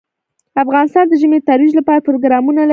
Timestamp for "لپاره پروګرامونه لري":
1.79-2.69